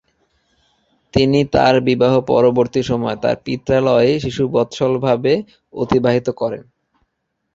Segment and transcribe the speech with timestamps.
[1.13, 5.33] তিনি তার বিবাহপরবর্তী সময় তার পিত্রালয়েই শিশুবৎসলভাবে
[5.73, 6.63] অতিবাহিত করেন।